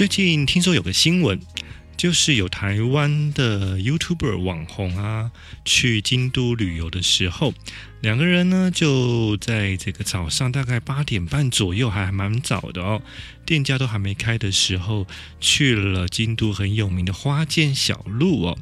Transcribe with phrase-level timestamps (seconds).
[0.00, 1.38] 最近听说有个新闻，
[2.00, 5.30] 就是有台湾的 YouTuber 网红啊，
[5.66, 7.52] 去京都旅游的时候，
[8.00, 13.02] 两个人呢就在这个早上大概八点半左右，还蛮早的哦，
[13.44, 15.06] 店家都还没开的时候，
[15.40, 18.58] 去了京都很有名的花见小路哦，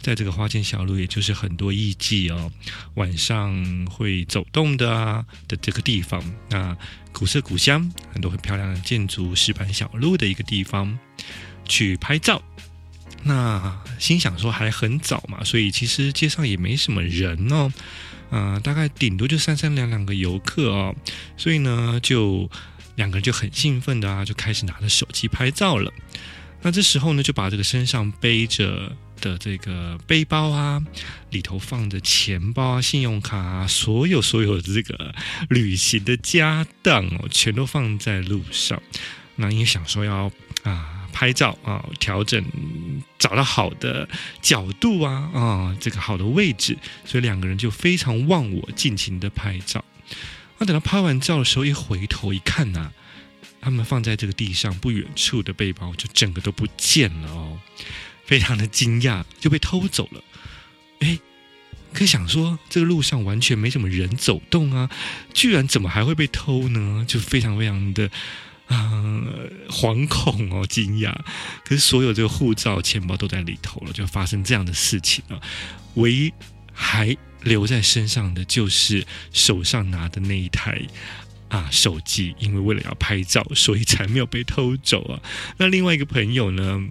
[0.00, 2.50] 在这个花见小路，也就是很多艺妓哦
[2.94, 6.74] 晚上会走动的啊的这个地方，那
[7.12, 10.98] 古色古香，很多很漂亮的建筑，石板小路的一个地方，
[11.66, 12.42] 去拍照。
[13.24, 17.70] 那心想说还很早嘛，所以其实街上也没什么人哦，
[18.30, 20.94] 啊、大概顶多就三三两两个游客哦，
[21.36, 22.48] 所以呢，就
[22.94, 25.92] 两个人就很兴奋的啊，就开始拿着手机拍照了。
[26.62, 30.82] 那这时候呢，就把这个身上背着的这个背包啊，
[31.30, 35.14] 里头放着钱包啊、信用卡啊，所有所有的这个
[35.50, 38.80] 旅行的家当哦，全都放在路上。
[39.36, 40.30] 那因为想说要
[40.62, 40.94] 啊。
[41.18, 42.40] 拍照啊，调整
[43.18, 44.08] 找到好的
[44.40, 49.84] 角度啊啊，这个好的位置，所以两个人就非常忘我，尽情的拍照。
[50.58, 52.92] 那等到拍完照的时候，一回头一看呐、
[53.60, 57.58] 他们放在这个地上不远处的背包就整个都不见了哦，
[58.24, 60.22] 非常的惊讶，就被偷走了。
[61.00, 61.18] 哎，
[61.92, 64.88] 可以想说这个路上完全没什么人走动啊，
[65.34, 67.04] 居然怎么还会被偷呢？
[67.08, 68.08] 就非常非常的。
[68.68, 71.14] 嗯， 惶恐哦，惊讶。
[71.64, 75.40] 可是所有这个护照、钱包都在里头了，就发生这样的事情了。
[75.94, 76.32] 唯一
[76.72, 80.80] 还留在身上的就是手上拿的那一台
[81.48, 85.20] 啊手机，因为为了要拍照，所以才没有被偷走啊。
[85.56, 86.82] 那另外一个朋友呢，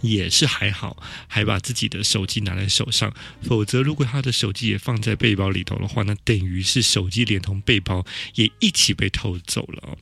[0.00, 3.12] 也是还好，还把自己的手机拿在手上。
[3.42, 9.98] 否则，如果他的手机也放在背包里头的话，那等于是手机连同背包也一起被偷走了。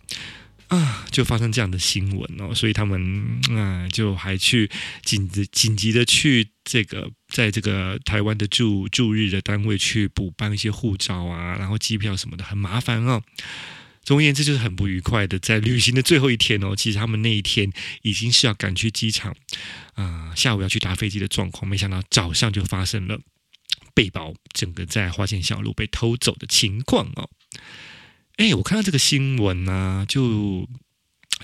[0.69, 4.71] 啊，就发生这样的新闻哦，所以他们啊，就还去
[5.05, 13.23] 紧急紧急的去这个，在这个台湾的驻驻日的单位去补办一些护照啊，然后机票什么的，很麻烦哦。
[14.03, 17.73] 总而言之，就是很不愉快的，在旅行的最后一天哦，其实他们那一天
[18.03, 19.35] 已经是要赶去机场
[19.95, 23.19] 啊，下午要去搭飞机的状况，没想到早上就发生了
[23.95, 27.29] 背包整个在花见小路被偷走的情况哦。
[28.37, 30.69] 哎，我看到这个新闻呢、就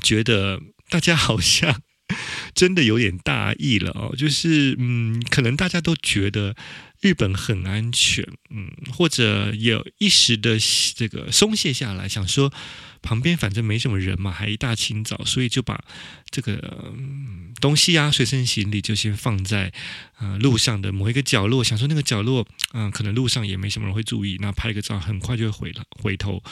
[0.02, 0.60] 觉得
[0.90, 1.80] 大家好像
[2.54, 4.14] 真的有点大意了哦。
[4.14, 6.54] 就是嗯，可能大家都觉得
[7.00, 10.58] 日本很安全，嗯，或者有一时的
[10.94, 12.52] 这个松懈下来，想说
[13.00, 15.82] 旁边反正没什么人嘛，还一大清早，所以就把
[16.28, 19.72] 这个、嗯、东西啊，随身行李就先放在
[20.18, 26.42] 呃路上的某一个角落，想说那个角落，嗯、可能路上也没什么人会注意，那拍个照，很快就会回了，回头。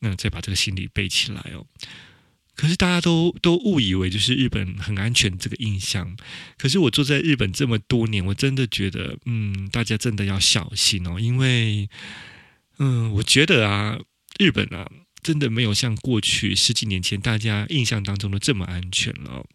[0.00, 1.66] 那再把这个心理背起来哦。
[2.54, 6.16] 可是大家都都误以为就是日本很安全这个印象。
[6.56, 11.20] 可是我住在日本这么多年，我真的觉得，嗯，大家真的要小心哦。
[11.20, 11.90] 因为，
[12.78, 13.98] 嗯，我觉得啊，
[14.38, 14.90] 日本啊，
[15.22, 19.46] 真的没有像过去十几年前大家印象当中的这么安全了哦。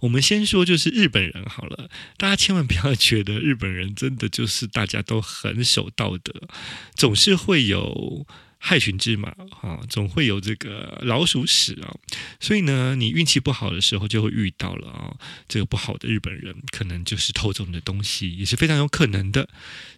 [0.00, 6.48] 我们先说就是日本人好了，大家千万不要觉得日本人真的就是大家都很守道德，
[6.94, 8.26] 总是会有。
[8.62, 9.30] 害群之马，
[9.62, 11.96] 啊，总会有这个老鼠屎啊，
[12.40, 15.14] 所以呢，你运气不好的时候就会遇到了啊，
[15.46, 19.48] 这个不好的日本人可能就是偷走你的东西，也是非常有可能的。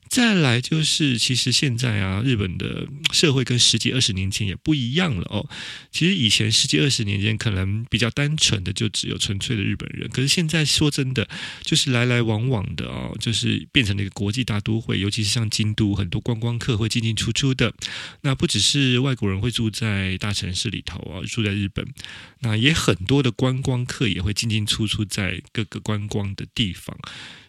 [0.09, 5.49] 再来就是，其实现在啊，日本的社会跟十几二十年前也不一样了哦。
[5.91, 11.27] 其实以前十几二十年前可能比较单纯的就只有纯粹的日本人，可是现在说真的，
[11.63, 17.73] 就是来来往往的哦，就是变成了一个国际大都会，尤其是像京都，很多观光客会进进出出的。
[18.21, 21.87] 那不只是外国人会住在大城市里头啊，住在日本，
[22.43, 26.97] 那也很多的观光客也会进进出出在各个观光的地方。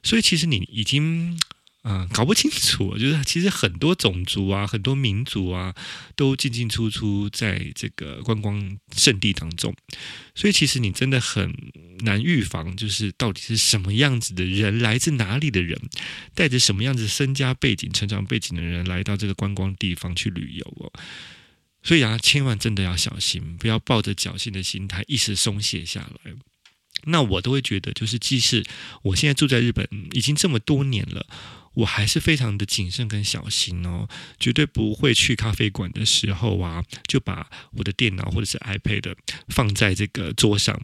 [0.01, 1.38] 所以其实你已经。
[1.84, 5.75] 啊、搞不清楚，就是其实很多种族啊，很多民族啊，
[6.16, 9.75] 都进进出出在这个观光圣地当中，
[10.34, 11.54] 所以其实你真的很
[12.06, 15.78] 难预防，就是到底是什么样子的人，来自哪里的人，
[16.34, 20.89] 带着什么样子身家背景、成长背景的人来到这个观光地方去旅游哦。
[21.83, 26.31] 所以啊，千万真的要小心，不要抱着侥幸的心态一时松懈下来。
[27.06, 28.65] 那我都会觉得，就是即使
[29.01, 31.27] 我现在住在日本已经这么多年了。
[31.75, 34.07] 我还是非常的谨慎跟小心哦，
[34.39, 39.15] 绝对不会去咖啡馆的时候啊，就把我的电脑或者是 iPad
[39.47, 40.79] 放在这个桌上，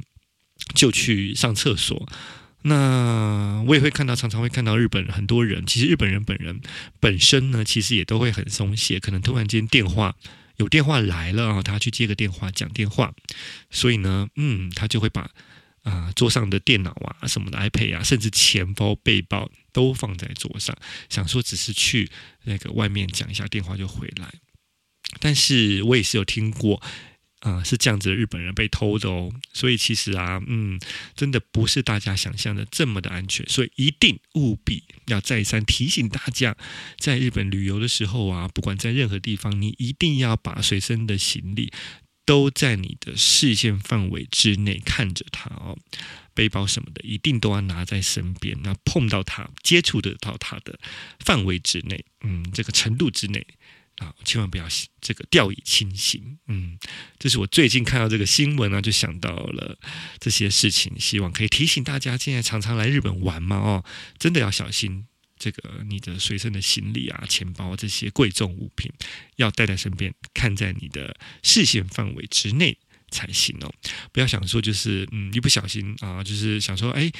[0.73, 2.09] 就去上厕所。
[2.63, 6.59] 那我也会看到，常常会看到日本很多人，其实日本人本人
[6.99, 10.15] 本身呢，其实也都会很松懈，可能突然间电话
[10.59, 13.13] 有电话来了啊，他去接个电话讲电话，
[13.69, 15.29] 所以呢，嗯，他就会把。
[15.83, 20.77] 啊、桌上的电脑啊，什么的 iPad 啊，甚至钱包、背包都放在桌上，
[21.07, 22.11] 想说只是去
[22.43, 24.31] 那个外面讲一下电话就回来。
[25.19, 26.79] 但是我也是有听过。
[27.41, 30.79] 啊、是这样子的，日本人被偷的哦，所以其实啊，嗯，
[31.15, 36.57] 真的不是大家想象的这么的安全，所以一定务必要再三提醒大家，
[36.97, 41.71] 在日本旅游的时候啊，不管在任何地方，你一定要把随身的行李
[42.25, 45.77] 都在你的视线范围之内看着它哦，
[46.33, 50.77] 背包什么的一定都要拿在身边，那碰到它、接触得到它的
[51.19, 53.47] 范围之内，嗯，这个程度之内。
[53.99, 54.67] 啊，千万不要
[54.99, 56.39] 这个掉以轻心。
[56.47, 56.77] 嗯，
[57.17, 59.77] 这是我最近看到这个新闻呢，就想到了
[60.19, 63.85] 这些事情，希望可以提醒大家，现在常常来日本玩嘛，哦，
[64.17, 65.05] 真的要小心
[65.37, 68.91] 这个你的随身的行李啊、钱包这些贵重物品，
[69.35, 72.77] 要带在身边，看在你的视线范围之内。
[73.11, 73.73] 才行哦，
[74.11, 77.11] 不要想说就是嗯，一不小心啊，就是想说哎，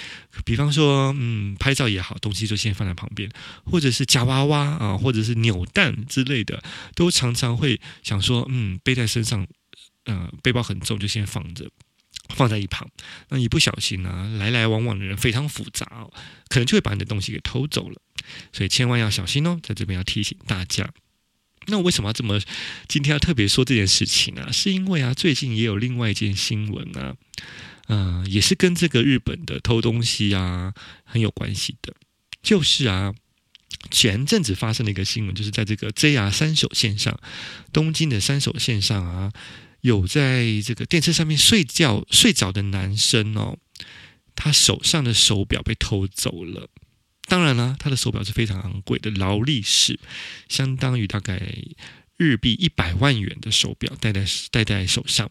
[0.46, 3.30] 比方说嗯，拍照也好，东西就先放在旁边，
[3.66, 6.62] 或者是夹娃娃啊，或者是扭蛋之类的，
[6.96, 9.46] 都常常会想说嗯，背在身上，
[10.06, 11.70] 呃，背包很重，就先放着，
[12.30, 12.90] 放在一旁。
[13.30, 16.12] 那一不小心呢，啊，来来往往的人非常复杂哦，
[16.50, 18.02] 可能就会把你的东西给偷走了，
[18.54, 20.90] 所以千万要小心哦，在这边要提醒大家。
[21.68, 22.40] 那我为什么要这么
[22.88, 24.52] 今天要特别说这件事情呢？
[24.52, 27.16] 是因为啊，最近也有另外一件新闻啊，
[27.88, 30.74] 嗯、也是跟这个日本的偷东西啊
[31.04, 31.94] 很有关系的，
[32.42, 33.14] 就是啊，
[33.92, 37.20] 前阵子发生的一个新闻，就是在这个 JR 三手线上，
[37.72, 39.32] 东京的三手线上啊，
[39.82, 43.58] 有在这个电车上面睡觉睡着的男生哦，
[44.34, 46.70] 他手上的手表被偷走了。
[47.30, 49.98] 当然了，他的手表是非常昂贵的劳力士，
[50.50, 51.40] 相当于大概
[52.18, 55.30] 日币一百万元的手表，戴在戴在手上。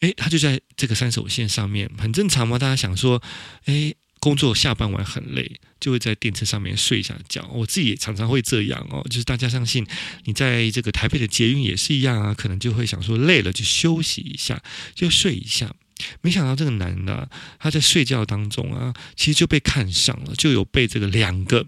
[0.00, 2.58] 诶，他就在这个三手线上面，很正常嘛。
[2.58, 3.22] 大家想说，
[3.64, 7.48] 诶，工作下班晚很累，就会在电车上面睡一下觉。
[7.54, 9.86] 我自己也常常会这样哦，就是大家相信，
[10.24, 14.62] 你在这个台北的捷运也是一样啊，可能就会想说累了就休息一下，
[14.94, 15.74] 就睡一下。
[16.20, 21.66] 没想到这个男的他在睡觉当中啊，其实就被看上了，就有被这个两个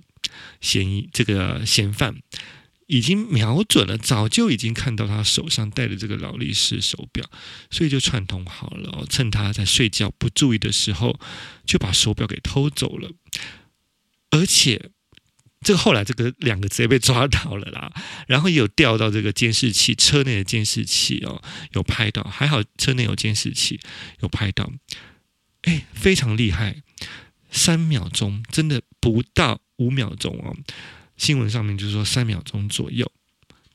[0.60, 2.16] 嫌疑这个嫌犯
[2.86, 7.24] 已经瞄准了，早就已经看到他手上戴的这个劳力士手表，
[7.70, 11.18] 所以就串通好了，趁他在睡觉不注意的时候，
[11.64, 13.10] 就把手表给偷走了，
[14.30, 14.90] 而且。
[15.66, 17.92] 这个后来这个两个直接被抓到了啦，
[18.28, 21.42] 然后也有调到这个监视器，车内的监视器哦，
[21.72, 23.80] 有拍到，还好车内有监视器，
[24.20, 24.70] 有拍到，
[25.62, 26.82] 哎，非常厉害，
[27.50, 30.56] 三秒钟，真的不到五秒钟哦，
[31.16, 33.10] 新闻上面就是说三秒钟左右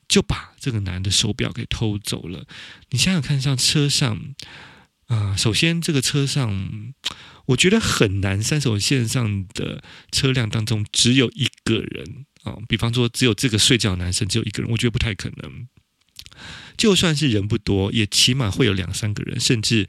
[0.08, 2.46] 就把这个男的手表给偷走了，
[2.88, 4.18] 你想想看，像车上
[5.08, 6.94] 啊、首先这个车上。
[7.46, 15.66] 我觉得很难，三手线上的车辆当中只有一个人啊，比方说只有这个睡觉男生只有一个人，我觉得不太可能。
[16.76, 19.88] 就算是人不多，也起码会有两三个人，甚至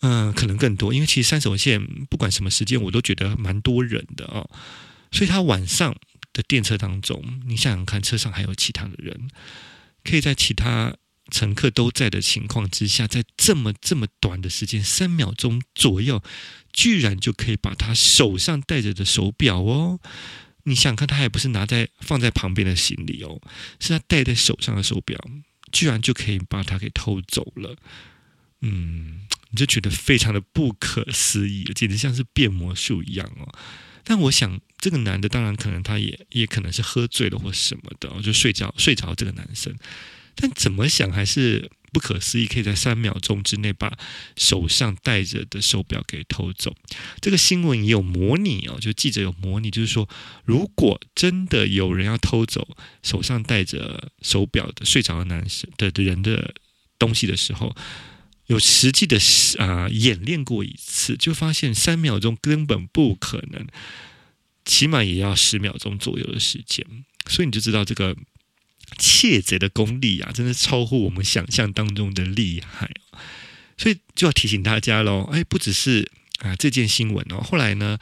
[0.00, 0.92] 嗯、可能更多。
[0.94, 4.46] 因为其实三手线不管什么时间，我都觉得蛮多人的啊。
[5.10, 5.96] 所以他晚上
[6.32, 9.28] 的电车当中，你想想看，车上还有其他的人，
[10.04, 10.94] 可以在其他。
[11.32, 16.22] 乘客都在的情况之下，在这么这么短的时间，三秒钟左右，
[16.72, 19.98] 居然就可以把他手上戴着的手表哦，
[20.64, 23.40] 你想看他还不是拿在放在旁边的行李哦，
[23.80, 25.18] 是他戴在手上的手表，
[25.72, 27.76] 居然就可以把他给偷走了，
[28.60, 33.52] 嗯，你就觉得非常的不可思议，简直像是变魔术一样哦。
[34.04, 39.74] 但我想，这个男的当然可能他也也可能是喝醉了或什么的，就睡着睡着这个男生。
[40.34, 43.98] 但怎么想还是不可思议，可以在三秒钟之内把
[44.34, 46.74] 手上戴着的手表给偷走。
[47.20, 50.08] 这个新闻也有模拟哦，就记者有模拟，就是说，
[50.44, 52.66] 如果真的有人要偷走
[53.02, 56.54] 手上戴着手表的睡着的男生的人的
[56.98, 57.76] 东西的时候，
[58.46, 59.18] 有实际的
[59.58, 63.66] 啊、演练过一次，就发现三秒钟根本不可能，
[64.64, 66.86] 起码也要十秒钟左右的时间。
[67.28, 68.16] 所以你就知道这个。
[68.98, 72.90] 窃贼的功力啊，真的超乎我们想象当中的厉害，
[73.76, 75.28] 所以就要提醒大家喽。
[75.32, 77.98] 哎，不只是啊这件新闻哦，后来呢，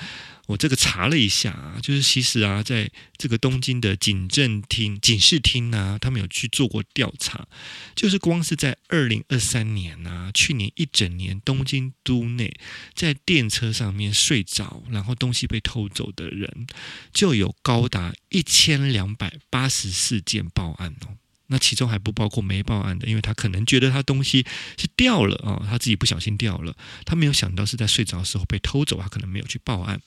[0.50, 7.46] 我这个查了一下啊，就是其实啊，在这个东京的警政厅、警视厅啊，他们有去做过调查，
[7.94, 12.52] 就是光是在二零二三年啊，去年一整年，东京都内
[12.94, 16.66] 在电车上面睡着，然后东西被偷走的人，
[17.12, 21.14] 就有高达一千两百八十四件报案哦。
[21.50, 24.46] 那其中还不包括没报案的，因为他可能觉得他东西
[24.78, 30.00] 是掉了啊，他自己不小心掉了，他没有想到是在睡着的时候被偷走，他可能没有去报案。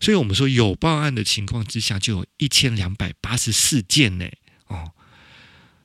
[0.00, 4.28] 所以我们说有报案的情况之下，就有一千两百八十四件呢。
[4.66, 4.92] 哦，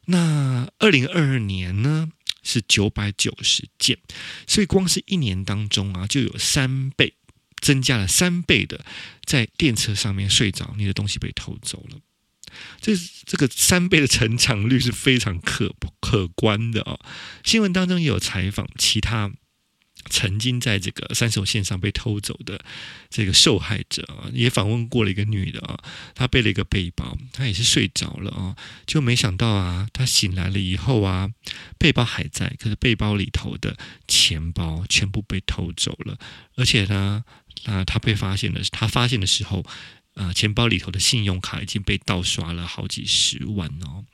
[0.06, 2.10] 那二零二二年呢
[2.42, 4.00] 是九百九十件，
[4.48, 7.14] 所以光是一年当中啊，就有三倍
[7.62, 8.84] 增加了三倍的
[9.24, 11.98] 在电车上面睡着，你的东西被偷走了。
[12.82, 12.94] 这
[13.26, 17.00] 这个三倍的成长率是非常可可观的啊、
[17.44, 19.32] 新闻当中也有采访其他
[20.10, 22.64] 曾经在这个三手线上被偷走的
[23.10, 25.80] 这个受害者啊，也访问过了一个女的啊，
[26.14, 28.56] 她背了一个背包，她也是睡着了啊，
[28.86, 31.30] 就没想到啊，她醒来了以后啊，
[31.78, 36.18] 背包还在，可是背包里头的钱包全部被偷走了，
[36.58, 37.24] 而且呢，
[37.64, 39.66] 啊，她被发现的，她发现的时候。
[40.16, 44.06] 啊、呃，钱包里头的信用卡已经被盗刷了好几十万哦，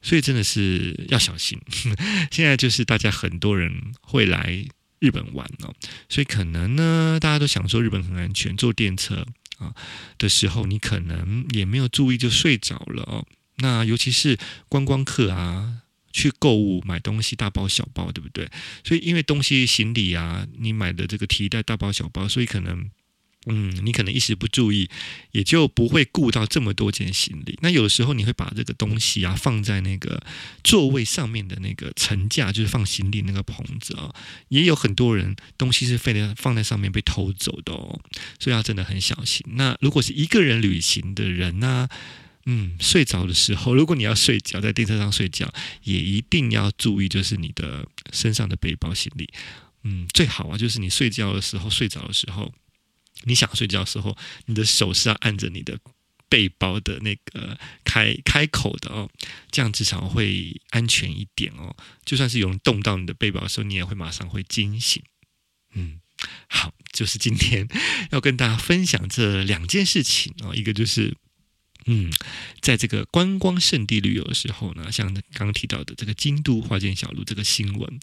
[0.00, 1.60] 所以真的是要小心。
[2.30, 4.64] 现在就是大家很多人会来
[5.00, 5.74] 日本玩哦，
[6.08, 9.26] 所以可能呢，大家都想说日本很安全，坐电车
[9.58, 9.74] 啊
[10.18, 13.26] 的时候，你可能也没有注意就睡着了哦。
[13.56, 14.38] 那尤其是
[14.68, 18.48] 观光客啊，去购物买东西，大包小包，对不对？
[18.84, 22.88] 所以因为东西行李啊，你买的这个提袋大包小包，所以可能。
[23.46, 24.90] 嗯，你可能一时不注意，
[25.32, 27.58] 也就不会顾到这么多件行李。
[27.62, 30.22] 那有的时候你会把这个东西啊放在那个
[30.62, 34.14] 座位上面的那个层架，就是放行李那个棚子啊，
[34.48, 37.98] 也有很多人东西是非得放在上面被偷走的哦，
[38.38, 39.42] 所以要真的很小心。
[39.54, 41.88] 那如果是一个人旅行的人呢，
[42.44, 45.50] 嗯，睡着的时候，如果你要睡觉，在电车上睡觉，
[45.84, 49.30] 也一定要注意，就是你的身上的背包行李，
[49.84, 52.52] 嗯，最好啊，就是你睡觉的时候，睡着的时候。
[53.24, 55.78] 你想睡觉的时候，你的手是要按着你的
[56.28, 59.10] 背包的那个开开口的哦，
[59.50, 61.74] 这样至少会安全一点哦。
[62.04, 65.02] 就算是有人动到你的背包的时候，你也会马上会惊醒。
[65.74, 66.00] 嗯，
[66.48, 67.68] 好，就是今天
[68.10, 70.54] 要跟大家分享这两件事情哦。
[70.54, 71.16] 一个就是，
[71.86, 72.12] 嗯，
[72.60, 78.00] 在这个观光胜地旅游的时候呢，像刚刚提到的这个京都花见小路这个新闻。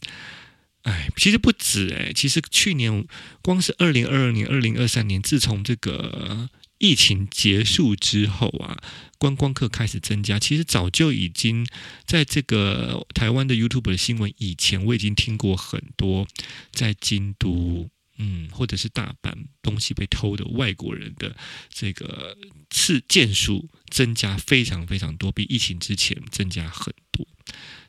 [0.82, 3.06] 哎，其实不止哎，其实去年
[3.42, 8.80] 光是二零二二年、二零二三年，自从这个疫情结束之后啊，
[9.18, 10.38] 观光客开始增加。
[10.38, 11.66] 其实早就已经
[12.06, 16.26] 在这个台湾的 YouTube 的新闻以前，我已经听过很多
[16.72, 21.36] 在京都，嗯，或者是大阪东西被偷的外国人的
[21.68, 22.38] 这个
[22.70, 27.26] 次件数增加非常非常多，比疫情之前增加很多。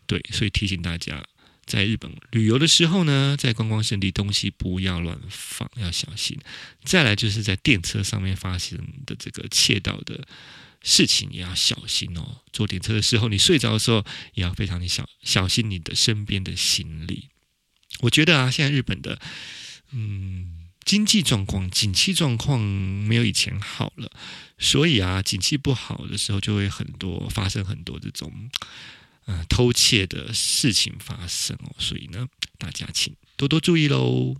[0.05, 1.23] 对，所以提醒大家。
[1.69, 6.35] 在日本旅游的时候呢，在观光胜地东西不要乱放，要小心。
[6.83, 10.27] 再来就是在电车上面发生的这个窃盗的
[10.81, 12.41] 事情，也要小心哦。
[12.51, 17.29] 坐电车的时候，你睡着的时候也要非常的小小心你的身边的行李。
[17.99, 19.21] 我觉得啊，现在日本的
[19.91, 24.11] 嗯经济状况、景气状况没有以前好了，
[24.57, 28.49] 所以啊，景气不好的时候就会很多发生很多这种。
[29.29, 34.35] 呃，偷窃的事情发生哦，所以呢，大家请多多注意喽。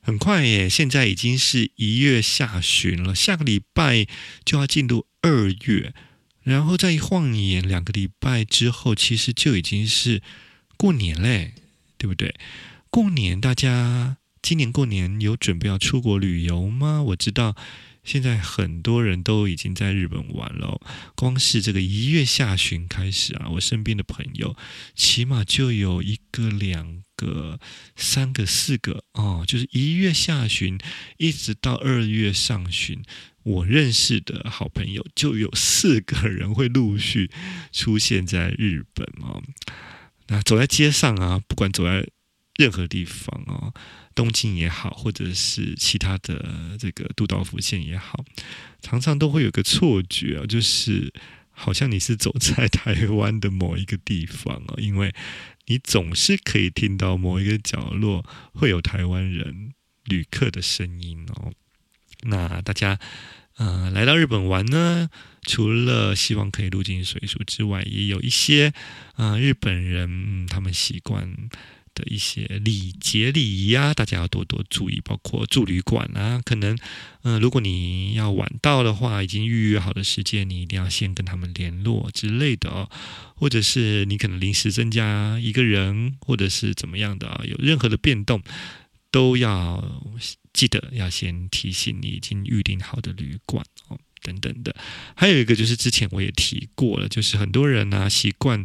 [0.00, 4.08] 很快耶，现在已经是一月下旬了，下个礼拜
[4.44, 5.94] 就要进入二月，
[6.42, 10.20] 然后再一晃眼两个礼拜之后，其实就已经是
[10.76, 11.54] 过年嘞，
[11.96, 12.34] 对不对？
[12.90, 17.00] 过年大家今年过年有准备要出国旅游吗？
[17.00, 17.54] 我知道。
[18.04, 20.80] 现在很多人都已经在日本玩了，
[21.16, 24.54] 光是这个一月下旬开始啊，我身边的朋友
[24.94, 27.58] 起码就有一个、两个、
[27.96, 30.78] 三个、四个哦，就是一月下旬
[31.16, 33.02] 一直到二月上旬，
[33.42, 37.30] 我认识的好朋友就有四个人会陆续
[37.72, 39.42] 出现在日本哦。
[40.28, 42.06] 那走在街上啊，不管走在
[42.56, 43.72] 任何地方啊。
[44.14, 48.24] 东京也好，或者是其他的这个都道府县也好，
[48.80, 51.12] 常常都会有个错觉啊，就是
[51.50, 55.12] 好像你是走在台湾的某一个地方哦，因为
[55.66, 59.72] 你总是可以听到某一个角落会有台湾人
[60.04, 61.52] 旅客的声音哦。
[62.22, 62.98] 那大家
[63.56, 65.10] 呃来到日本玩呢，
[65.42, 68.72] 除了希望可以入境随俗之外，也有一些
[69.14, 71.34] 啊、日本人、他们习惯。
[71.94, 76.76] 的一些礼节礼仪啊，大家要多多注意，包括住旅馆啊，可能，
[77.22, 82.90] 嗯、如果你要晚到的话，已经预约好的时间，你一定要先跟他们联络之类的哦，
[83.36, 88.42] 或者是你可能临时增加一个人，或者是怎么样的，有任何的变动，
[89.10, 90.02] 都要
[90.52, 93.98] 记得要先提醒你已经预定好的旅馆哦。
[94.24, 94.74] 等等的。
[95.14, 98.64] 还有一个就是之前我也提过了，就是很多人呢、啊、习惯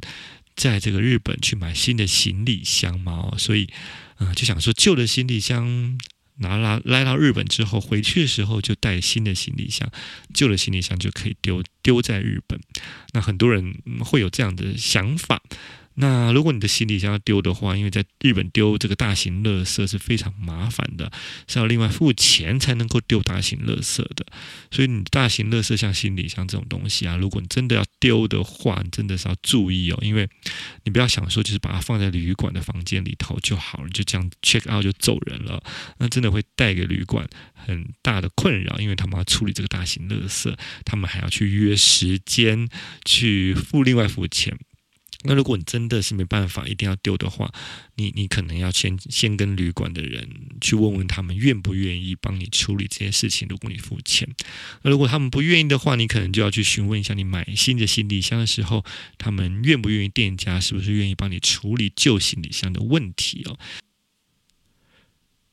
[0.60, 3.70] 在这个日本去买新的行李箱嘛，所以
[4.18, 5.98] 啊、就想说旧的行李箱。
[6.42, 9.92] 拿来来到日本之后，回去的时候就带新的行李箱，
[10.34, 12.58] 旧的行李箱就可以丢丢在日本。
[13.12, 15.42] 那很多人会有这样的想法。
[16.02, 21.12] 那如果你的行李箱要丢的话，因为在日本丢这个大型垃圾是非常麻烦的，
[21.46, 24.26] 是要另外付钱才能够丢大型垃圾的。
[24.72, 30.30] 所以你大型垃圾像行李箱这种东西啊，如果你真的要丢的话，你真的是要注意哦，因为
[30.86, 35.62] 你不要想说就是把它放在旅馆的房间里头就好了，就这样 check out 就走人了，
[35.98, 42.70] 那真的会带给旅馆很大的困扰，因为他们要处理这个大型垃圾，他们还要去约时间，
[43.04, 44.58] 去付另外付钱。
[45.24, 47.52] 那如果你真的是没办法，一定要丢的话，
[47.96, 50.30] 你你可能要先先跟旅馆的人
[50.62, 53.46] 去问问他们愿不愿意帮你处理这件事情。
[53.50, 54.28] 如果你付钱，
[54.82, 58.86] 那如果他们不愿意的话，你可能就要去询问一下，你买新的行李箱的时候，
[59.18, 63.60] 他们愿不愿意，店家是不是愿意帮你处理旧行李箱的问题哦。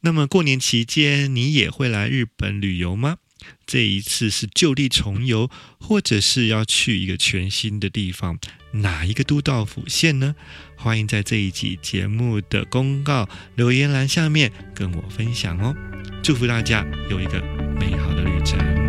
[0.03, 3.17] 那么过年期间，你也会来日本旅游吗？
[3.67, 8.39] 这一次是就地重游，或者是要去一个全新的地方，
[8.73, 10.35] 哪一个都道府县呢？
[10.77, 15.75] 欢迎在这一集节目的公告留言栏下面跟我分享哦。
[16.23, 17.41] 祝福大家有一个
[17.79, 18.86] 美好的旅程。